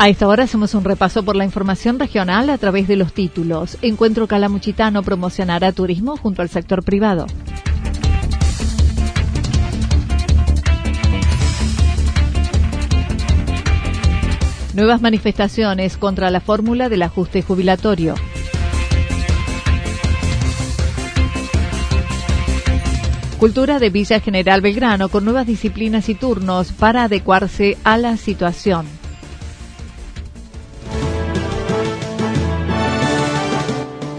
A 0.00 0.08
esta 0.08 0.28
hora 0.28 0.44
hacemos 0.44 0.74
un 0.74 0.84
repaso 0.84 1.24
por 1.24 1.34
la 1.34 1.44
información 1.44 1.98
regional 1.98 2.50
a 2.50 2.58
través 2.58 2.86
de 2.86 2.94
los 2.94 3.12
títulos. 3.12 3.76
Encuentro 3.82 4.28
Calamuchitano 4.28 5.02
promocionará 5.02 5.72
turismo 5.72 6.16
junto 6.16 6.40
al 6.40 6.48
sector 6.48 6.84
privado. 6.84 7.26
Nuevas 14.72 15.02
manifestaciones 15.02 15.96
contra 15.96 16.30
la 16.30 16.40
fórmula 16.40 16.88
del 16.88 17.02
ajuste 17.02 17.42
jubilatorio. 17.42 18.14
Cultura 23.38 23.80
de 23.80 23.90
Villa 23.90 24.20
General 24.20 24.60
Belgrano 24.60 25.08
con 25.08 25.24
nuevas 25.24 25.48
disciplinas 25.48 26.08
y 26.08 26.14
turnos 26.14 26.70
para 26.70 27.02
adecuarse 27.02 27.76
a 27.82 27.98
la 27.98 28.16
situación. 28.16 28.97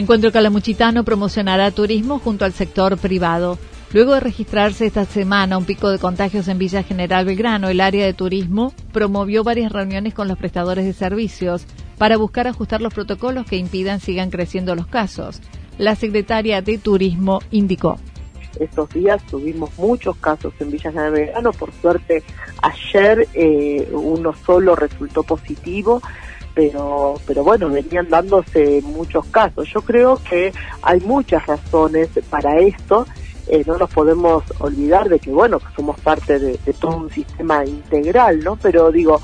Encuentro 0.00 0.32
Calamuchitano 0.32 1.04
promocionará 1.04 1.70
turismo 1.72 2.18
junto 2.20 2.46
al 2.46 2.54
sector 2.54 2.96
privado. 2.96 3.58
Luego 3.92 4.14
de 4.14 4.20
registrarse 4.20 4.86
esta 4.86 5.04
semana 5.04 5.58
un 5.58 5.66
pico 5.66 5.90
de 5.90 5.98
contagios 5.98 6.48
en 6.48 6.56
Villa 6.56 6.82
General 6.82 7.26
Belgrano, 7.26 7.68
el 7.68 7.82
área 7.82 8.06
de 8.06 8.14
turismo 8.14 8.72
promovió 8.94 9.44
varias 9.44 9.70
reuniones 9.70 10.14
con 10.14 10.26
los 10.26 10.38
prestadores 10.38 10.86
de 10.86 10.94
servicios 10.94 11.66
para 11.98 12.16
buscar 12.16 12.46
ajustar 12.46 12.80
los 12.80 12.94
protocolos 12.94 13.44
que 13.44 13.58
impidan 13.58 14.00
sigan 14.00 14.30
creciendo 14.30 14.74
los 14.74 14.86
casos. 14.86 15.42
La 15.76 15.94
secretaria 15.96 16.62
de 16.62 16.78
Turismo 16.78 17.40
indicó. 17.50 17.98
Estos 18.58 18.88
días 18.94 19.22
tuvimos 19.26 19.76
muchos 19.76 20.16
casos 20.16 20.54
en 20.60 20.70
Villa 20.70 20.92
General 20.92 21.12
Belgrano. 21.12 21.52
Por 21.52 21.72
suerte, 21.74 22.22
ayer 22.62 23.28
eh, 23.34 23.86
uno 23.92 24.32
solo 24.46 24.74
resultó 24.76 25.24
positivo 25.24 26.00
pero, 26.54 27.14
pero 27.26 27.44
bueno, 27.44 27.68
venían 27.68 28.08
dándose 28.08 28.80
muchos 28.82 29.26
casos. 29.26 29.68
Yo 29.72 29.82
creo 29.82 30.20
que 30.28 30.52
hay 30.82 31.00
muchas 31.00 31.46
razones 31.46 32.08
para 32.28 32.58
esto. 32.58 33.06
Eh, 33.46 33.64
no 33.66 33.76
nos 33.78 33.90
podemos 33.90 34.44
olvidar 34.60 35.08
de 35.08 35.18
que, 35.18 35.30
bueno, 35.30 35.60
somos 35.74 35.98
parte 36.00 36.38
de, 36.38 36.58
de 36.64 36.72
todo 36.72 36.96
un 36.96 37.10
sistema 37.10 37.64
integral, 37.64 38.40
¿no? 38.44 38.56
Pero 38.56 38.92
digo, 38.92 39.20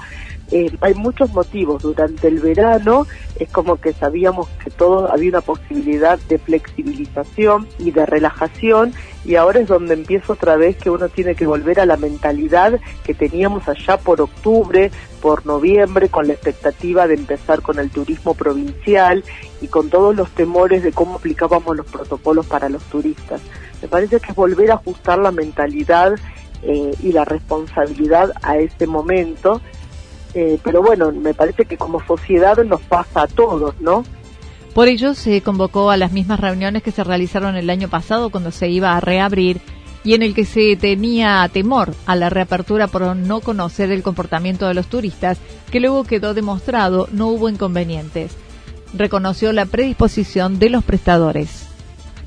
eh, 0.51 0.71
hay 0.81 0.95
muchos 0.95 1.33
motivos. 1.33 1.83
Durante 1.83 2.29
el 2.29 2.39
verano 2.39 3.07
es 3.39 3.51
como 3.51 3.77
que 3.77 3.93
sabíamos 3.93 4.49
que 4.63 4.71
todo 4.71 5.11
había 5.11 5.31
una 5.31 5.41
posibilidad 5.41 6.19
de 6.29 6.39
flexibilización 6.39 7.67
y 7.79 7.91
de 7.91 8.07
relajación 8.07 8.93
y 9.25 9.35
ahora 9.35 9.61
es 9.61 9.69
donde 9.69 9.95
empieza 9.95 10.35
otra 10.35 10.57
vez 10.57 10.77
que 10.77 10.89
uno 10.89 11.09
tiene 11.09 11.35
que 11.35 11.47
volver 11.47 11.81
a 11.81 11.87
la 11.87 11.97
mentalidad 11.97 12.79
que 13.05 13.13
teníamos 13.13 13.69
allá 13.69 13.97
por 13.99 14.21
octubre, 14.21 14.93
por 15.21 15.45
noviembre, 15.47 16.09
con 16.09 16.29
la 16.29 16.35
expectativa 16.35 17.09
de 17.09 17.15
empezar 17.15 17.61
con 17.61 17.81
el 17.81 17.91
turismo 17.91 18.35
provincial 18.35 19.25
y 19.61 19.67
con 19.67 19.91
todos 19.91 20.15
los 20.15 20.31
temores 20.31 20.85
de 20.85 20.93
cómo 20.93 21.17
aplicábamos 21.17 21.77
los 21.77 21.87
protocolos 21.87 22.47
para 22.47 22.69
los 22.69 22.85
turistas. 22.85 23.41
Me 23.83 23.89
parece 23.89 24.21
que 24.21 24.31
es 24.31 24.37
volver 24.37 24.71
a 24.71 24.75
ajustar 24.75 25.19
la 25.19 25.33
mentalidad 25.33 26.15
eh, 26.63 26.93
y 27.03 27.13
la 27.13 27.25
responsabilidad 27.25 28.33
a 28.43 28.59
ese 28.59 28.87
momento 28.87 29.61
eh, 30.39 30.59
pero 30.63 30.83
bueno, 30.83 31.11
me 31.13 31.33
parece 31.33 31.65
que 31.65 31.79
como 31.79 32.05
sociedad 32.05 32.63
nos 32.63 32.83
pasa 32.83 33.23
a 33.23 33.27
todos, 33.27 33.75
¿no? 33.81 34.05
Por 34.75 34.87
ello 34.89 35.15
se 35.15 35.41
convocó 35.41 35.91
a 35.91 35.97
las 35.97 36.13
mismas 36.13 36.39
reuniones 36.39 36.83
que 36.83 36.91
se 36.91 37.03
realizaron 37.03 37.57
el 37.57 37.71
año 37.71 37.89
pasado 37.89 38.29
cuando 38.29 38.51
se 38.51 38.69
iba 38.69 38.95
a 38.95 39.01
reabrir 39.01 39.63
y 40.05 40.13
en 40.13 40.23
el 40.23 40.35
que 40.35 40.45
se 40.45 40.77
tenía 40.77 41.49
temor 41.51 41.95
a 42.05 42.17
la 42.17 42.29
reapertura 42.29 42.87
por 42.87 43.17
no 43.17 43.41
conocer 43.41 43.91
el 43.91 44.03
comportamiento 44.03 44.69
de 44.69 44.75
los 44.75 44.89
turistas, 44.89 45.39
que 45.71 45.81
luego 45.81 46.05
quedó 46.05 46.35
demostrado 46.35 47.09
no 47.13 47.29
hubo 47.29 47.49
inconvenientes. 47.49 48.37
Reconoció 48.93 49.55
la 49.55 49.65
predisposición 49.65 50.59
de 50.59 50.69
los 50.69 50.85
prestadores. 50.85 51.76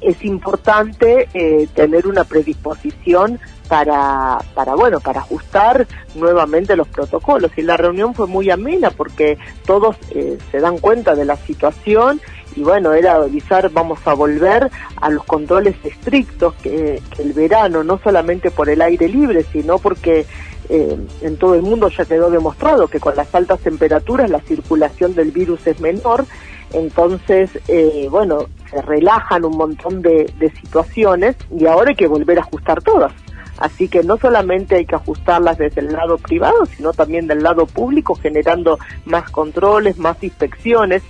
Es 0.01 0.23
importante 0.23 1.27
eh, 1.33 1.67
tener 1.73 2.07
una 2.07 2.23
predisposición 2.23 3.39
para, 3.67 4.39
para, 4.55 4.75
bueno, 4.75 4.99
para 4.99 5.19
ajustar 5.19 5.87
nuevamente 6.15 6.75
los 6.75 6.87
protocolos. 6.87 7.51
Y 7.57 7.61
la 7.61 7.77
reunión 7.77 8.13
fue 8.13 8.27
muy 8.27 8.49
amena 8.49 8.89
porque 8.89 9.37
todos 9.65 9.95
eh, 10.11 10.37
se 10.51 10.59
dan 10.59 10.77
cuenta 10.79 11.15
de 11.15 11.25
la 11.25 11.35
situación 11.35 12.19
y 12.55 12.61
bueno, 12.61 12.93
era 12.93 13.15
avisar, 13.15 13.69
vamos 13.69 13.99
a 14.05 14.13
volver 14.13 14.69
a 14.97 15.09
los 15.09 15.23
controles 15.23 15.75
estrictos 15.83 16.55
que, 16.55 17.01
el 17.19 17.33
verano, 17.33 17.83
no 17.83 17.99
solamente 18.03 18.51
por 18.51 18.69
el 18.69 18.81
aire 18.81 19.07
libre, 19.07 19.45
sino 19.51 19.77
porque 19.77 20.25
eh, 20.67 20.97
en 21.21 21.37
todo 21.37 21.55
el 21.55 21.61
mundo 21.61 21.89
ya 21.89 22.05
quedó 22.05 22.29
demostrado 22.29 22.87
que 22.87 22.99
con 22.99 23.15
las 23.15 23.33
altas 23.33 23.59
temperaturas 23.59 24.29
la 24.29 24.39
circulación 24.41 25.15
del 25.15 25.31
virus 25.31 25.65
es 25.67 25.79
menor, 25.79 26.25
entonces, 26.73 27.49
eh, 27.67 28.07
bueno, 28.09 28.45
se 28.69 28.81
relajan 28.81 29.45
un 29.45 29.57
montón 29.57 30.01
de, 30.01 30.31
de 30.37 30.51
situaciones 30.51 31.35
y 31.51 31.65
ahora 31.65 31.89
hay 31.89 31.95
que 31.95 32.07
volver 32.07 32.37
a 32.37 32.41
ajustar 32.41 32.81
todas. 32.81 33.11
Así 33.57 33.89
que 33.89 34.03
no 34.03 34.17
solamente 34.17 34.75
hay 34.75 34.85
que 34.85 34.95
ajustarlas 34.95 35.57
desde 35.57 35.81
el 35.81 35.91
lado 35.91 36.17
privado, 36.17 36.65
sino 36.65 36.93
también 36.93 37.27
del 37.27 37.43
lado 37.43 37.65
público, 37.65 38.15
generando 38.15 38.79
más 39.05 39.29
controles, 39.31 39.97
más 39.97 40.23
inspecciones, 40.23 41.03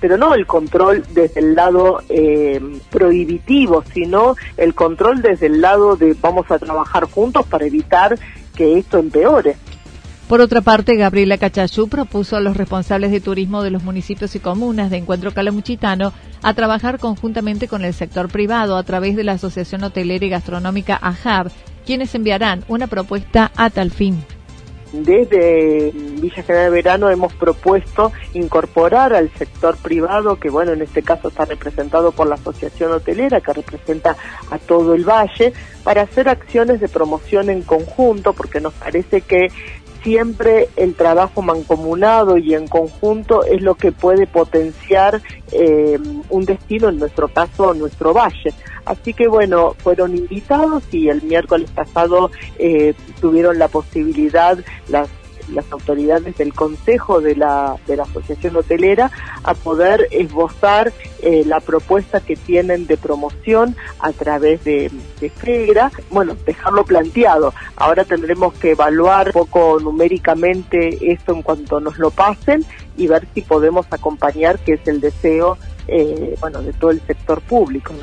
pero 0.00 0.16
no 0.16 0.34
el 0.34 0.46
control 0.46 1.02
desde 1.12 1.40
el 1.40 1.54
lado 1.54 2.00
eh, 2.08 2.60
prohibitivo, 2.90 3.82
sino 3.92 4.36
el 4.56 4.74
control 4.74 5.22
desde 5.22 5.46
el 5.46 5.60
lado 5.60 5.96
de 5.96 6.14
vamos 6.20 6.50
a 6.52 6.58
trabajar 6.58 7.04
juntos 7.04 7.46
para 7.46 7.66
evitar 7.66 8.16
que 8.54 8.78
esto 8.78 8.98
empeore. 8.98 9.56
Por 10.28 10.42
otra 10.42 10.60
parte, 10.60 10.96
Gabriela 10.96 11.38
Cachayú 11.38 11.88
propuso 11.88 12.36
a 12.36 12.40
los 12.40 12.54
responsables 12.54 13.10
de 13.10 13.22
turismo 13.22 13.62
de 13.62 13.70
los 13.70 13.82
municipios 13.82 14.34
y 14.34 14.40
comunas 14.40 14.90
de 14.90 14.98
Encuentro 14.98 15.32
Calamuchitano 15.32 16.12
a 16.42 16.52
trabajar 16.52 16.98
conjuntamente 16.98 17.66
con 17.66 17.82
el 17.82 17.94
sector 17.94 18.28
privado 18.28 18.76
a 18.76 18.82
través 18.82 19.16
de 19.16 19.24
la 19.24 19.32
Asociación 19.32 19.84
Hotelera 19.84 20.26
y 20.26 20.28
Gastronómica 20.28 20.98
AJAB 21.00 21.50
quienes 21.86 22.14
enviarán 22.14 22.62
una 22.68 22.88
propuesta 22.88 23.50
a 23.56 23.70
tal 23.70 23.90
fin. 23.90 24.22
Desde 24.92 25.92
Villa 25.92 26.42
General 26.42 26.64
de 26.66 26.70
Verano 26.70 27.08
hemos 27.08 27.32
propuesto 27.32 28.12
incorporar 28.34 29.14
al 29.14 29.30
sector 29.34 29.78
privado, 29.78 30.36
que 30.36 30.50
bueno, 30.50 30.72
en 30.72 30.82
este 30.82 31.02
caso 31.02 31.28
está 31.28 31.46
representado 31.46 32.12
por 32.12 32.26
la 32.26 32.34
Asociación 32.34 32.92
Hotelera, 32.92 33.40
que 33.40 33.52
representa 33.54 34.16
a 34.50 34.58
todo 34.58 34.94
el 34.94 35.04
valle, 35.04 35.54
para 35.84 36.02
hacer 36.02 36.28
acciones 36.28 36.80
de 36.80 36.88
promoción 36.88 37.48
en 37.48 37.62
conjunto, 37.62 38.34
porque 38.34 38.60
nos 38.60 38.74
parece 38.74 39.22
que 39.22 39.48
siempre 40.02 40.68
el 40.76 40.94
trabajo 40.94 41.42
mancomunado 41.42 42.36
y 42.38 42.54
en 42.54 42.66
conjunto 42.68 43.44
es 43.44 43.62
lo 43.62 43.74
que 43.74 43.92
puede 43.92 44.26
potenciar 44.26 45.20
eh, 45.52 45.98
un 46.28 46.44
destino, 46.44 46.88
en 46.88 46.98
nuestro 46.98 47.28
caso, 47.28 47.74
nuestro 47.74 48.12
valle. 48.12 48.54
Así 48.84 49.12
que 49.12 49.28
bueno, 49.28 49.74
fueron 49.78 50.16
invitados 50.16 50.82
y 50.92 51.08
el 51.08 51.22
miércoles 51.22 51.70
pasado 51.70 52.30
eh, 52.58 52.94
tuvieron 53.20 53.58
la 53.58 53.68
posibilidad 53.68 54.58
las 54.88 55.08
las 55.52 55.70
autoridades 55.72 56.36
del 56.36 56.52
Consejo 56.52 57.20
de 57.20 57.36
la, 57.36 57.76
de 57.86 57.96
la 57.96 58.04
Asociación 58.04 58.56
Hotelera 58.56 59.10
a 59.44 59.54
poder 59.54 60.08
esbozar 60.10 60.92
eh, 61.22 61.44
la 61.46 61.60
propuesta 61.60 62.20
que 62.20 62.36
tienen 62.36 62.86
de 62.86 62.96
promoción 62.96 63.76
a 64.00 64.12
través 64.12 64.64
de, 64.64 64.90
de 65.20 65.30
FEGRA, 65.30 65.90
bueno, 66.10 66.36
dejarlo 66.46 66.84
planteado. 66.84 67.52
Ahora 67.76 68.04
tendremos 68.04 68.54
que 68.54 68.72
evaluar 68.72 69.28
un 69.28 69.32
poco 69.32 69.78
numéricamente 69.80 71.12
esto 71.12 71.34
en 71.34 71.42
cuanto 71.42 71.80
nos 71.80 71.98
lo 71.98 72.10
pasen 72.10 72.64
y 72.96 73.06
ver 73.06 73.26
si 73.34 73.42
podemos 73.42 73.86
acompañar, 73.90 74.58
que 74.58 74.74
es 74.74 74.86
el 74.86 75.00
deseo, 75.00 75.56
eh, 75.86 76.36
bueno, 76.40 76.62
de 76.62 76.72
todo 76.72 76.90
el 76.90 77.00
sector 77.00 77.40
público. 77.40 77.94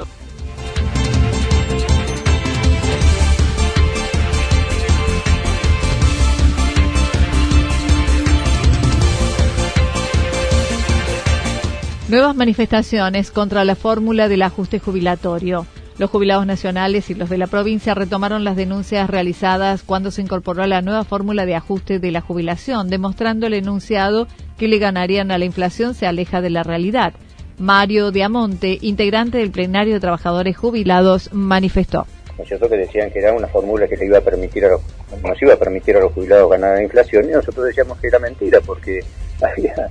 Nuevas 12.16 12.38
manifestaciones 12.38 13.30
contra 13.30 13.66
la 13.66 13.76
fórmula 13.76 14.30
del 14.30 14.44
ajuste 14.44 14.80
jubilatorio. 14.80 15.68
Los 15.98 16.10
jubilados 16.10 16.46
nacionales 16.46 17.10
y 17.10 17.14
los 17.14 17.30
de 17.30 17.38
la 17.38 17.48
provincia 17.48 17.94
retomaron 17.94 18.46
las 18.46 18.56
denuncias 18.56 19.10
realizadas 19.10 19.84
cuando 19.84 20.12
se 20.12 20.22
incorporó 20.22 20.66
la 20.66 20.82
nueva 20.82 21.04
fórmula 21.04 21.46
de 21.46 21.56
ajuste 21.56 22.00
de 22.00 22.12
la 22.12 22.22
jubilación, 22.22 22.90
demostrando 22.90 23.48
el 23.48 23.54
enunciado 23.54 24.30
que 24.58 24.70
le 24.70 24.78
ganarían 24.78 25.30
a 25.30 25.38
la 25.38 25.44
inflación 25.44 25.94
se 25.94 26.08
aleja 26.08 26.40
de 26.40 26.52
la 26.52 26.64
realidad. 26.64 27.12
Mario 27.58 28.12
Diamonte, 28.12 28.78
integrante 28.80 29.40
del 29.40 29.52
plenario 29.52 29.96
de 29.96 30.00
trabajadores 30.00 30.56
jubilados, 30.56 31.34
manifestó. 31.34 32.08
¿no 32.38 32.44
es 32.44 32.48
cierto? 32.48 32.70
Que 32.70 32.78
decían 32.78 33.12
que 33.12 33.20
era 33.20 33.34
una 33.34 33.48
fórmula 33.48 33.90
que 33.90 33.98
le 33.98 34.06
iba 34.06 34.20
a 34.20 34.22
permitir 34.22 34.64
a 34.64 34.70
los, 34.70 34.82
iba 35.42 35.54
a 35.54 35.58
permitir 35.58 35.98
a 35.98 36.00
los 36.00 36.14
jubilados 36.14 36.50
ganar 36.50 36.78
la 36.78 36.84
inflación 36.84 37.26
y 37.26 37.34
nosotros 37.34 37.66
decíamos 37.66 38.00
que 38.00 38.08
era 38.08 38.20
mentira 38.20 38.62
porque 38.66 39.02
había, 39.42 39.90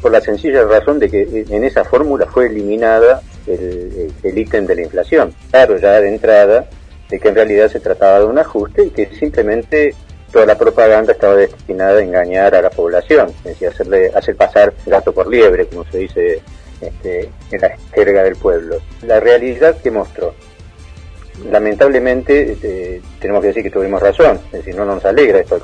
por 0.00 0.12
la 0.12 0.20
sencilla 0.20 0.64
razón 0.64 0.98
de 0.98 1.10
que 1.10 1.46
en 1.48 1.64
esa 1.64 1.84
fórmula 1.84 2.26
fue 2.26 2.46
eliminada 2.46 3.22
el, 3.46 4.12
el 4.22 4.38
ítem 4.38 4.66
de 4.66 4.74
la 4.74 4.82
inflación. 4.82 5.34
Claro, 5.50 5.78
ya 5.78 6.00
de 6.00 6.08
entrada, 6.08 6.68
de 7.08 7.18
que 7.18 7.28
en 7.28 7.34
realidad 7.34 7.68
se 7.68 7.80
trataba 7.80 8.20
de 8.20 8.24
un 8.26 8.38
ajuste 8.38 8.84
y 8.84 8.90
que 8.90 9.06
simplemente 9.16 9.94
toda 10.32 10.46
la 10.46 10.56
propaganda 10.56 11.12
estaba 11.12 11.36
destinada 11.36 11.98
a 11.98 12.02
engañar 12.02 12.54
a 12.54 12.62
la 12.62 12.70
población, 12.70 13.30
es 13.38 13.44
decir, 13.44 13.68
hacerle, 13.68 14.12
hacer 14.14 14.36
pasar 14.36 14.72
gato 14.86 15.12
por 15.12 15.28
liebre, 15.28 15.66
como 15.66 15.84
se 15.90 15.98
dice 15.98 16.40
este, 16.80 17.30
en 17.50 17.60
la 17.60 17.76
jerga 17.92 18.22
del 18.22 18.36
pueblo. 18.36 18.78
La 19.02 19.18
realidad 19.18 19.76
que 19.82 19.90
mostró 19.90 20.34
lamentablemente 21.50 22.52
este, 22.52 23.00
tenemos 23.18 23.40
que 23.40 23.48
decir 23.48 23.62
que 23.62 23.70
tuvimos 23.70 24.00
razón, 24.00 24.38
es 24.46 24.52
decir, 24.52 24.76
no 24.76 24.84
nos 24.84 25.04
alegra 25.04 25.40
esto, 25.40 25.60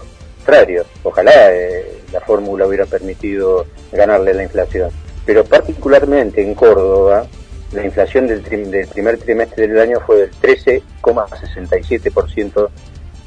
contrario, 0.47 0.87
ojalá 1.03 1.53
eh, 1.53 2.03
la 2.13 2.21
fórmula 2.21 2.69
hubiera 2.69 2.87
permitido 2.87 3.67
ganarle 3.91 4.33
la 4.33 4.45
inflación, 4.45 4.91
pero 5.25 5.45
particularmente 5.45 6.41
en 6.41 6.55
Córdoba, 6.55 7.27
la 7.73 7.85
inflación 7.85 8.29
del, 8.29 8.45
del 8.45 8.87
primer 8.87 9.19
trimestre 9.19 9.67
del 9.67 9.81
año 9.81 9.99
fue 10.07 10.19
del 10.19 10.31
13,67%, 10.41 12.69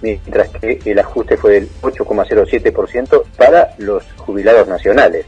mientras 0.02 0.48
que 0.48 0.80
el 0.86 0.98
ajuste 0.98 1.36
fue 1.36 1.56
del 1.56 1.68
8,07% 1.82 3.24
para 3.38 3.76
los 3.80 4.06
jubilados 4.16 4.70
nacionales 4.70 5.26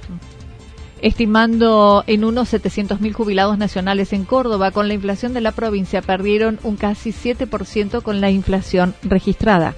estimando 1.04 2.04
en 2.06 2.24
unos 2.24 2.54
700.000 2.54 3.14
jubilados 3.14 3.58
nacionales 3.58 4.14
en 4.14 4.24
Córdoba. 4.24 4.70
Con 4.70 4.88
la 4.88 4.94
inflación 4.94 5.34
de 5.34 5.42
la 5.42 5.52
provincia 5.52 6.04
perdieron 6.04 6.60
un 6.62 6.78
casi 6.78 7.12
7% 7.12 8.04
con 8.04 8.22
la 8.22 8.30
inflación 8.30 8.94
registrada. 9.02 9.74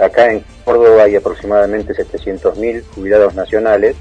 Acá 0.00 0.30
en 0.30 0.44
Córdoba 0.68 1.04
hay 1.04 1.16
aproximadamente 1.16 1.94
700.000 1.94 2.84
jubilados 2.94 3.34
nacionales 3.34 3.96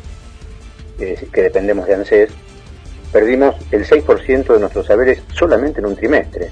que 0.98 1.42
dependemos 1.42 1.88
de 1.88 1.94
ANSES. 1.94 2.30
Perdimos 3.14 3.56
el 3.72 3.86
6% 3.86 4.54
de 4.54 4.60
nuestros 4.60 4.86
saberes 4.86 5.24
solamente 5.34 5.80
en 5.80 5.86
un 5.86 5.96
trimestre, 5.96 6.52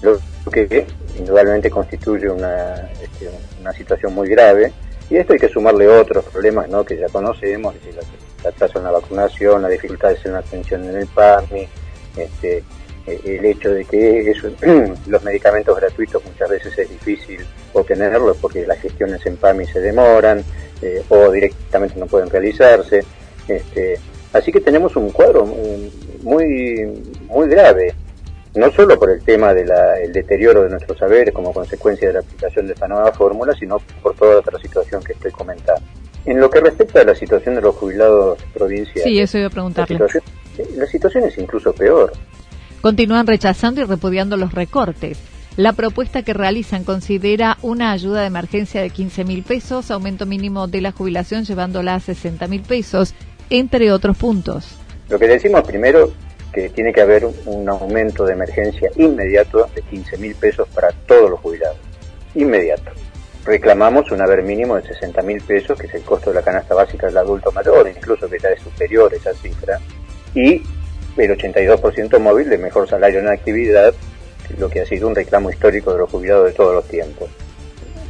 lo 0.00 0.20
que 0.52 0.86
indudablemente 1.18 1.68
constituye 1.70 2.28
una, 2.28 2.88
este, 3.02 3.28
una 3.60 3.72
situación 3.72 4.14
muy 4.14 4.28
grave. 4.28 4.72
Y 5.10 5.16
esto 5.16 5.32
hay 5.32 5.40
que 5.40 5.48
sumarle 5.48 5.88
otros 5.88 6.24
problemas 6.26 6.68
¿no? 6.68 6.84
que 6.84 6.96
ya 6.96 7.08
conocemos, 7.08 7.74
el 7.84 8.46
atraso 8.46 8.78
en 8.78 8.84
la 8.84 8.92
vacunación, 8.92 9.60
las 9.60 9.72
dificultades 9.72 10.24
en 10.24 10.34
la 10.34 10.38
atención 10.38 10.84
en 10.84 10.98
el 10.98 11.06
PAMI, 11.08 11.66
este, 12.16 12.62
el 13.06 13.44
hecho 13.44 13.70
de 13.70 13.84
que 13.84 14.34
los 15.06 15.22
medicamentos 15.22 15.76
gratuitos 15.76 16.24
muchas 16.24 16.50
veces 16.50 16.78
es 16.78 16.90
difícil 16.90 17.44
obtenerlos 17.72 18.36
porque 18.38 18.66
las 18.66 18.80
gestiones 18.80 19.24
en 19.26 19.36
PAMI 19.36 19.66
se 19.66 19.80
demoran 19.80 20.42
eh, 20.82 21.02
o 21.08 21.30
directamente 21.30 21.98
no 21.98 22.06
pueden 22.06 22.28
realizarse. 22.28 23.04
Este, 23.46 23.98
así 24.32 24.50
que 24.50 24.60
tenemos 24.60 24.96
un 24.96 25.10
cuadro 25.10 25.46
muy, 26.22 27.02
muy 27.28 27.48
grave, 27.48 27.94
no 28.54 28.72
solo 28.72 28.98
por 28.98 29.10
el 29.10 29.22
tema 29.22 29.54
del 29.54 29.70
deterioro 30.12 30.62
de 30.62 30.70
nuestros 30.70 30.98
saberes 30.98 31.32
como 31.32 31.52
consecuencia 31.52 32.08
de 32.08 32.14
la 32.14 32.20
aplicación 32.20 32.66
de 32.66 32.72
esta 32.72 32.88
nueva 32.88 33.12
fórmula, 33.12 33.54
sino 33.54 33.78
por 34.02 34.14
toda 34.16 34.38
otra 34.38 34.58
situación 34.58 35.02
que 35.02 35.12
estoy 35.12 35.30
comentando. 35.30 35.82
En 36.24 36.40
lo 36.40 36.50
que 36.50 36.60
respecta 36.60 37.02
a 37.02 37.04
la 37.04 37.14
situación 37.14 37.54
de 37.54 37.60
los 37.60 37.76
jubilados 37.76 38.42
provinciales. 38.52 39.04
Sí, 39.04 39.20
eso 39.20 39.38
iba 39.38 39.46
a 39.46 39.50
preguntarle. 39.50 39.96
La 40.74 40.86
situación, 40.86 41.24
es 41.24 41.38
incluso 41.38 41.72
peor. 41.72 42.12
Continúan 42.80 43.26
rechazando 43.26 43.80
y 43.80 43.84
repudiando 43.84 44.36
los 44.36 44.52
recortes. 44.52 45.18
La 45.56 45.72
propuesta 45.72 46.22
que 46.22 46.34
realizan 46.34 46.84
considera 46.84 47.56
una 47.62 47.92
ayuda 47.92 48.20
de 48.20 48.26
emergencia 48.26 48.82
de 48.82 48.90
15 48.90 49.24
mil 49.24 49.42
pesos, 49.42 49.90
aumento 49.90 50.26
mínimo 50.26 50.68
de 50.68 50.82
la 50.82 50.92
jubilación 50.92 51.44
llevándola 51.44 51.94
a 51.94 52.00
60 52.00 52.46
mil 52.48 52.62
pesos, 52.62 53.14
entre 53.48 53.90
otros 53.90 54.18
puntos. 54.18 54.76
Lo 55.08 55.18
que 55.18 55.26
decimos 55.26 55.62
primero 55.62 56.12
que 56.52 56.68
tiene 56.68 56.92
que 56.92 57.00
haber 57.00 57.26
un 57.46 57.68
aumento 57.68 58.24
de 58.24 58.34
emergencia 58.34 58.90
inmediato 58.96 59.68
de 59.74 59.82
15 59.82 60.18
mil 60.18 60.34
pesos 60.34 60.68
para 60.74 60.92
todos 60.92 61.30
los 61.30 61.40
jubilados. 61.40 61.78
Inmediato 62.34 62.92
reclamamos 63.46 64.10
un 64.10 64.20
haber 64.20 64.42
mínimo 64.42 64.76
de 64.76 64.82
60 64.82 65.22
mil 65.22 65.40
pesos, 65.40 65.78
que 65.78 65.86
es 65.86 65.94
el 65.94 66.02
costo 66.02 66.30
de 66.30 66.36
la 66.36 66.42
canasta 66.42 66.74
básica 66.74 67.06
del 67.06 67.16
adulto 67.16 67.52
mayor, 67.52 67.88
incluso 67.88 68.28
que 68.28 68.38
ya 68.38 68.48
es 68.50 68.60
superior 68.60 69.14
esa 69.14 69.32
cifra, 69.34 69.78
y 70.34 70.62
el 71.24 71.36
82% 71.36 72.18
móvil 72.18 72.48
de 72.48 72.58
mejor 72.58 72.88
salario 72.88 73.20
en 73.20 73.28
actividad, 73.28 73.94
lo 74.58 74.68
que 74.68 74.80
ha 74.80 74.86
sido 74.86 75.08
un 75.08 75.14
reclamo 75.14 75.50
histórico 75.50 75.92
de 75.92 75.98
los 75.98 76.10
jubilados 76.10 76.46
de 76.46 76.52
todos 76.52 76.74
los 76.74 76.84
tiempos. 76.86 77.28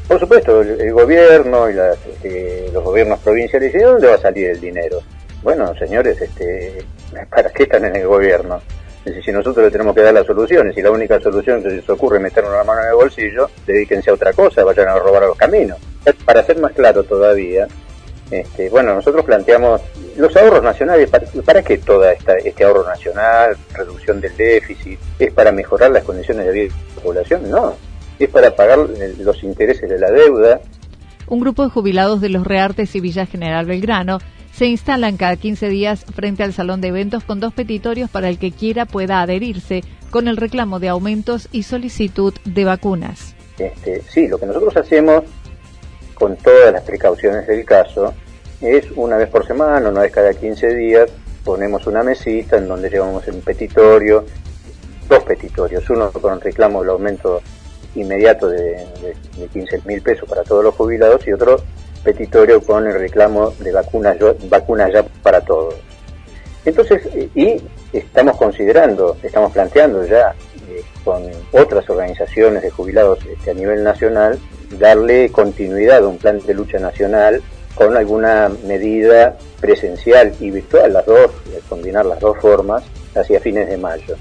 Por 0.09 0.21
supuesto, 0.21 0.61
el, 0.61 0.93
gobierno 0.93 1.69
y 1.69 1.75
este, 2.09 2.71
los 2.73 2.85
gobiernos 2.85 3.19
provinciales 3.21 3.73
dicen, 3.73 3.89
¿dónde 3.89 4.07
va 4.07 4.15
a 4.15 4.19
salir 4.19 4.51
el 4.51 4.61
dinero? 4.61 5.01
Bueno, 5.43 5.75
señores, 5.77 6.21
este, 6.21 6.85
¿para 7.31 7.51
qué 7.51 7.65
están 7.65 7.85
en 7.85 7.97
el 7.97 8.07
gobierno? 8.07 8.61
si 9.25 9.31
nosotros 9.31 9.65
le 9.65 9.71
tenemos 9.71 9.95
que 9.95 10.03
dar 10.03 10.13
las 10.13 10.27
soluciones 10.27 10.77
y 10.77 10.83
la 10.83 10.91
única 10.91 11.21
solución 11.21 11.63
que 11.63 11.71
se 11.71 11.77
les 11.77 11.89
ocurre 11.89 12.17
es 12.17 12.25
meter 12.25 12.45
una 12.45 12.65
mano 12.65 12.83
en 12.83 12.89
el 12.89 12.95
bolsillo, 12.95 13.49
dedíquense 13.65 14.11
a 14.11 14.15
otra 14.15 14.33
cosa, 14.33 14.65
vayan 14.65 14.89
a 14.89 14.99
robar 14.99 15.23
a 15.23 15.27
los 15.29 15.37
caminos. 15.37 15.79
Para 16.25 16.43
ser 16.43 16.59
más 16.59 16.73
claro 16.73 17.05
todavía, 17.05 17.69
este, 18.31 18.69
bueno, 18.69 18.95
nosotros 18.95 19.25
planteamos 19.25 19.81
los 20.17 20.37
ahorros 20.37 20.63
nacionales, 20.63 21.09
¿para, 21.45 21.63
qué 21.63 21.79
todo 21.79 22.05
este 22.09 22.65
ahorro 22.65 22.85
nacional, 22.85 23.57
reducción 23.73 24.21
del 24.21 24.37
déficit? 24.37 24.99
¿Es 25.19 25.33
para 25.33 25.53
mejorar 25.53 25.91
las 25.91 26.05
condiciones 26.05 26.47
de 26.47 26.53
vida 26.53 26.75
de 26.75 26.97
la 26.97 27.03
población? 27.03 27.51
No, 27.51 27.75
es 28.19 28.29
para 28.29 28.55
pagar 28.55 28.79
los 28.79 29.43
intereses 29.45 29.89
de 29.89 29.99
la 29.99 30.11
deuda. 30.11 30.61
Un 31.29 31.41
grupo 31.41 31.65
de 31.65 31.71
jubilados 31.71 32.21
de 32.21 32.29
los 32.29 32.47
Reartes 32.47 32.95
y 32.97 33.01
Villa 33.01 33.27
General 33.27 33.65
Belgrano 33.67 34.19
se 34.53 34.67
instalan 34.67 35.19
cada 35.19 35.37
15 35.37 35.69
días 35.69 36.05
frente 36.15 36.43
al 36.43 36.53
salón 36.53 36.81
de 36.81 36.89
eventos 36.89 37.25
con 37.25 37.41
dos 37.41 37.53
petitorios 37.53 38.09
para 38.11 38.29
el 38.29 38.39
que 38.39 38.53
quiera 38.53 38.87
pueda 38.87 39.21
adherirse 39.21 39.85
con 40.11 40.29
el 40.29 40.37
reclamo 40.37 40.81
de 40.81 40.89
aumentos 40.89 41.49
y 41.53 41.65
solicitud 41.65 42.33
de 42.45 42.65
vacunas. 42.65 43.35
Este, 43.59 44.03
sí, 44.09 44.29
lo 44.29 44.39
que 44.39 44.47
nosotros 44.47 44.77
hacemos 44.77 45.25
con 46.17 46.37
todas 46.37 46.73
las 46.73 46.83
precauciones 46.83 47.47
del 47.47 47.65
caso 47.65 48.13
es 48.61 48.91
una 48.97 49.17
vez 49.17 49.29
por 49.29 49.47
semana, 49.47 49.89
una 49.89 50.01
vez 50.01 50.13
cada 50.13 50.33
15 50.33 50.75
días, 50.75 51.11
ponemos 51.45 51.87
una 51.87 52.03
mesita 52.03 52.57
en 52.57 52.67
donde 52.67 52.91
llevamos 52.91 53.29
un 53.29 53.43
petitorio, 53.43 54.25
dos 55.09 55.23
petitorios, 55.25 55.89
uno 55.91 56.11
con 56.11 56.35
el 56.35 56.41
reclamo 56.41 56.81
del 56.81 56.91
aumento 56.91 57.43
inmediato 57.95 58.49
de, 58.49 58.61
de, 58.61 59.17
de 59.39 59.49
15 59.49 59.83
mil 59.85 60.03
pesos 60.03 60.29
para 60.29 60.43
todos 60.43 60.65
los 60.65 60.75
jubilados 60.75 61.27
y 61.27 61.33
otro 61.33 61.59
petitorio 62.03 62.63
con 62.63 62.87
el 62.87 62.95
reclamo 62.95 63.51
de 63.59 63.73
vacunas 63.73 64.17
vacuna 64.49 64.91
ya 64.91 65.03
para 65.23 65.41
todos. 65.41 65.75
Entonces, 66.65 67.03
y 67.35 67.63
estamos 67.93 68.37
considerando, 68.37 69.17
estamos 69.23 69.53
planteando 69.53 70.05
ya 70.05 70.35
eh, 70.69 70.83
con 71.05 71.23
otras 71.53 71.89
organizaciones 71.89 72.63
de 72.63 72.71
jubilados 72.71 73.19
este, 73.25 73.51
a 73.51 73.55
nivel 73.55 73.85
nacional, 73.85 74.39
darle 74.71 75.31
continuidad 75.31 76.05
a 76.05 76.09
un 76.09 76.19
plan 76.19 76.41
de 76.47 76.55
lucha 76.55 76.79
nacional 76.79 77.43
con 77.75 77.97
alguna 77.97 78.51
medida 78.67 79.37
presencial 79.61 80.35
y 80.41 80.51
virtual, 80.51 80.93
las 80.93 81.07
dos, 81.07 81.31
combinar 81.69 82.07
las 82.07 82.21
dos 82.21 82.39
formas, 82.39 82.83
hacia 83.15 83.41
fines 83.41 83.69
de 83.69 83.77
mayo. 83.77 84.17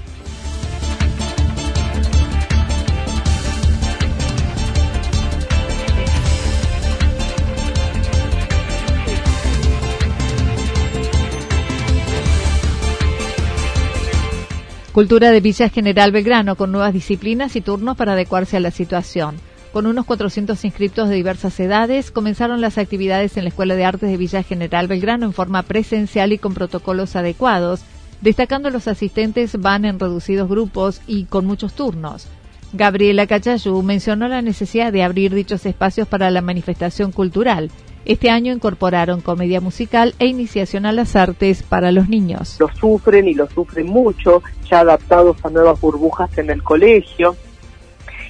Cultura 14.96 15.30
de 15.30 15.40
Villa 15.40 15.68
General 15.68 16.10
Belgrano 16.10 16.56
con 16.56 16.72
nuevas 16.72 16.94
disciplinas 16.94 17.54
y 17.54 17.60
turnos 17.60 17.98
para 17.98 18.14
adecuarse 18.14 18.56
a 18.56 18.60
la 18.60 18.70
situación. 18.70 19.36
Con 19.76 19.86
unos 19.86 20.06
400 20.06 20.64
inscriptos 20.64 21.10
de 21.10 21.16
diversas 21.16 21.60
edades, 21.60 22.10
comenzaron 22.10 22.62
las 22.62 22.78
actividades 22.78 23.36
en 23.36 23.44
la 23.44 23.50
Escuela 23.50 23.74
de 23.74 23.84
Artes 23.84 24.08
de 24.08 24.16
Villa 24.16 24.42
General 24.42 24.88
Belgrano 24.88 25.26
en 25.26 25.34
forma 25.34 25.62
presencial 25.64 26.32
y 26.32 26.38
con 26.38 26.54
protocolos 26.54 27.14
adecuados, 27.14 27.82
destacando 28.22 28.70
los 28.70 28.88
asistentes 28.88 29.60
van 29.60 29.84
en 29.84 30.00
reducidos 30.00 30.48
grupos 30.48 31.02
y 31.06 31.26
con 31.26 31.44
muchos 31.44 31.74
turnos. 31.74 32.26
Gabriela 32.72 33.26
Cachayú 33.26 33.82
mencionó 33.82 34.28
la 34.28 34.40
necesidad 34.40 34.94
de 34.94 35.02
abrir 35.02 35.34
dichos 35.34 35.66
espacios 35.66 36.08
para 36.08 36.30
la 36.30 36.40
manifestación 36.40 37.12
cultural 37.12 37.70
Este 38.06 38.30
año 38.30 38.54
incorporaron 38.54 39.20
comedia 39.20 39.60
musical 39.60 40.14
e 40.18 40.26
iniciación 40.26 40.86
a 40.86 40.92
las 40.92 41.16
artes 41.16 41.62
para 41.62 41.92
los 41.92 42.08
niños. 42.08 42.56
Lo 42.60 42.68
sufren 42.80 43.28
y 43.28 43.34
lo 43.34 43.46
sufren 43.50 43.88
mucho, 43.88 44.42
ya 44.70 44.80
adaptados 44.80 45.36
a 45.44 45.50
nuevas 45.50 45.78
burbujas 45.78 46.38
en 46.38 46.48
el 46.48 46.62
colegio. 46.62 47.36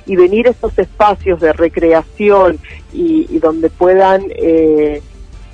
Y 0.06 0.16
venir 0.16 0.46
a 0.46 0.50
estos 0.50 0.78
espacios 0.78 1.40
de 1.40 1.52
recreación 1.52 2.58
y, 2.92 3.38
donde 3.38 3.70
puedan 3.70 4.22
eh, 4.30 5.02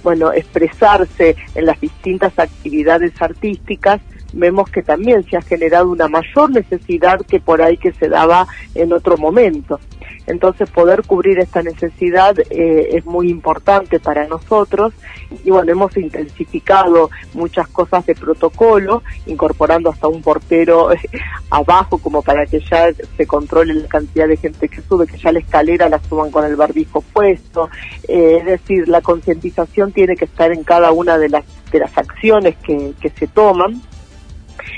bueno, 0.03 0.33
expresarse 0.33 1.37
en 1.55 1.67
las 1.67 1.81
distintas 1.81 2.39
actividades 2.39 3.13
artísticas, 3.21 4.01
vemos 4.33 4.71
que 4.71 4.83
también 4.83 5.25
se 5.25 5.37
ha 5.37 5.43
generado 5.43 5.91
una 5.91 6.09
mayor 6.09 6.51
necesidad 6.51 7.21
que 7.21 7.41
por 7.41 7.63
ahí 7.63 7.77
que 7.77 7.93
se 7.93 8.09
daba 8.09 8.47
en 8.75 8.93
otro 8.93 9.17
momento. 9.17 9.79
Entonces 10.27 10.71
poder 10.71 11.03
cubrir 11.03 11.39
esta 11.41 11.63
necesidad 11.63 12.39
eh, 12.51 12.91
es 12.93 13.05
muy 13.05 13.29
importante 13.29 13.99
para 13.99 14.27
nosotros 14.29 14.93
y 15.45 15.51
bueno, 15.51 15.73
hemos 15.73 15.97
intensificado 15.97 17.11
muchas 17.35 17.67
cosas 17.69 18.07
de 18.07 18.15
protocolo, 18.15 19.03
incorporando 19.27 19.91
hasta 19.91 20.09
un 20.09 20.23
portero 20.23 20.91
abajo 21.51 21.99
como 21.99 22.23
para 22.23 22.47
que 22.47 22.61
ya 22.61 22.91
se 23.17 23.27
controle 23.27 23.75
la 23.75 23.89
cantidad 23.89 24.29
de 24.29 24.37
gente 24.37 24.69
que 24.69 24.81
sube, 24.83 25.07
que 25.07 25.19
ya 25.19 25.33
la 25.33 25.41
escalera 25.41 25.89
la 25.89 25.99
suban 25.99 26.31
con 26.31 26.45
el 26.45 26.57
barbijo 26.57 27.01
puesto. 27.01 27.69
Eh, 28.07 28.39
es 28.41 28.45
decir, 28.45 28.89
la 28.89 29.01
concientización 29.01 29.93
tiene 29.93 30.17
que 30.17 30.27
estar 30.27 30.53
en 30.53 30.63
cada 30.63 30.93
una 30.93 31.19
de 31.19 31.31
las, 31.31 31.45
de 31.73 31.81
las 31.81 31.97
acciones 31.99 32.57
que, 32.59 32.95
que 33.01 33.11
se 33.11 33.27
toman 33.27 33.83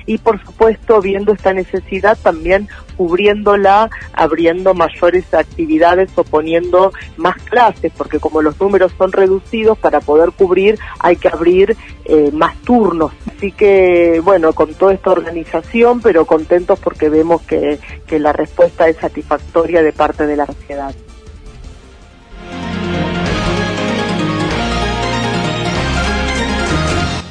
y 0.06 0.18
por 0.18 0.42
supuesto 0.44 1.00
viendo 1.00 1.32
esta 1.32 1.52
necesidad 1.52 2.18
también 2.22 2.68
cubriéndola, 2.96 3.90
abriendo 4.12 4.74
mayores 4.74 5.32
actividades 5.34 6.10
o 6.16 6.24
poniendo 6.24 6.92
más 7.16 7.36
clases, 7.42 7.92
porque 7.96 8.18
como 8.18 8.42
los 8.42 8.60
números 8.60 8.92
son 8.96 9.12
reducidos, 9.12 9.78
para 9.78 10.00
poder 10.00 10.30
cubrir 10.32 10.78
hay 10.98 11.16
que 11.16 11.28
abrir 11.28 11.76
eh, 12.04 12.30
más 12.32 12.56
turnos. 12.62 13.12
Así 13.36 13.52
que, 13.52 14.20
bueno, 14.24 14.52
con 14.52 14.74
toda 14.74 14.94
esta 14.94 15.10
organización, 15.10 16.00
pero 16.00 16.24
contentos 16.24 16.78
porque 16.78 17.08
vemos 17.08 17.42
que, 17.42 17.78
que 18.06 18.18
la 18.18 18.32
respuesta 18.32 18.88
es 18.88 18.96
satisfactoria 18.96 19.82
de 19.82 19.92
parte 19.92 20.26
de 20.26 20.36
la 20.36 20.46
sociedad. 20.46 20.94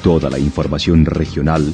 Toda 0.03 0.29
la 0.29 0.37
información 0.37 1.05
regional 1.05 1.73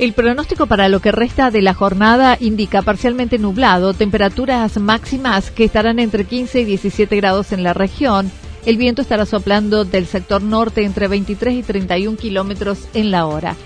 El 0.00 0.14
pronóstico 0.14 0.64
para 0.64 0.88
lo 0.88 1.00
que 1.00 1.12
resta 1.12 1.50
de 1.50 1.60
la 1.60 1.74
jornada 1.74 2.38
indica 2.40 2.80
parcialmente 2.80 3.36
nublado, 3.36 3.92
temperaturas 3.92 4.78
máximas 4.78 5.50
que 5.50 5.64
estarán 5.64 5.98
entre 5.98 6.24
15 6.24 6.62
y 6.62 6.64
17 6.64 7.14
grados 7.16 7.52
en 7.52 7.62
la 7.62 7.74
región. 7.74 8.32
El 8.64 8.78
viento 8.78 9.02
estará 9.02 9.26
soplando 9.26 9.84
del 9.84 10.06
sector 10.06 10.40
norte 10.40 10.86
entre 10.86 11.06
23 11.06 11.54
y 11.54 11.62
31 11.62 12.16
kilómetros 12.16 12.88
en 12.94 13.10
la 13.10 13.26
hora. 13.26 13.56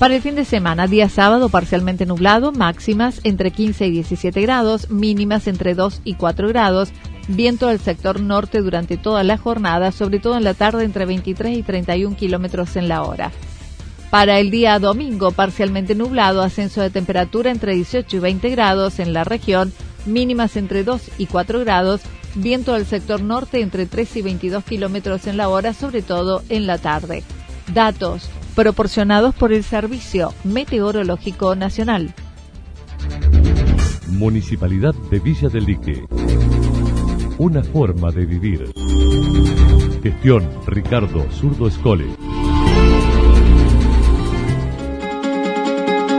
Para 0.00 0.16
el 0.16 0.22
fin 0.22 0.34
de 0.34 0.44
semana, 0.44 0.88
día 0.88 1.08
sábado 1.08 1.50
parcialmente 1.50 2.04
nublado, 2.04 2.50
máximas 2.50 3.20
entre 3.22 3.52
15 3.52 3.86
y 3.86 3.90
17 3.92 4.42
grados, 4.42 4.90
mínimas 4.90 5.46
entre 5.46 5.76
2 5.76 6.00
y 6.02 6.14
4 6.14 6.48
grados, 6.48 6.90
viento 7.28 7.68
del 7.68 7.78
sector 7.78 8.20
norte 8.20 8.60
durante 8.60 8.96
toda 8.96 9.22
la 9.22 9.38
jornada, 9.38 9.92
sobre 9.92 10.18
todo 10.18 10.36
en 10.36 10.42
la 10.42 10.54
tarde 10.54 10.82
entre 10.82 11.06
23 11.06 11.58
y 11.58 11.62
31 11.62 12.16
kilómetros 12.16 12.74
en 12.74 12.88
la 12.88 13.04
hora. 13.04 13.30
Para 14.16 14.40
el 14.40 14.50
día 14.50 14.78
domingo, 14.78 15.30
parcialmente 15.30 15.94
nublado, 15.94 16.40
ascenso 16.40 16.80
de 16.80 16.88
temperatura 16.88 17.50
entre 17.50 17.74
18 17.74 18.16
y 18.16 18.18
20 18.18 18.48
grados 18.48 18.98
en 18.98 19.12
la 19.12 19.24
región, 19.24 19.74
mínimas 20.06 20.56
entre 20.56 20.84
2 20.84 21.10
y 21.18 21.26
4 21.26 21.60
grados, 21.60 22.00
viento 22.34 22.72
del 22.72 22.86
sector 22.86 23.20
norte 23.20 23.60
entre 23.60 23.84
3 23.84 24.16
y 24.16 24.22
22 24.22 24.64
kilómetros 24.64 25.26
en 25.26 25.36
la 25.36 25.50
hora, 25.50 25.74
sobre 25.74 26.00
todo 26.00 26.42
en 26.48 26.66
la 26.66 26.78
tarde. 26.78 27.24
Datos 27.74 28.30
proporcionados 28.54 29.34
por 29.34 29.52
el 29.52 29.62
Servicio 29.62 30.32
Meteorológico 30.44 31.54
Nacional. 31.54 32.14
Municipalidad 34.08 34.94
de 35.10 35.18
Villa 35.20 35.50
del 35.50 35.66
Lique. 35.66 36.06
Una 37.36 37.62
forma 37.62 38.10
de 38.12 38.24
vivir. 38.24 38.72
Gestión 40.02 40.48
Ricardo 40.66 41.26
Zurdo 41.32 41.68
Escole. 41.68 42.06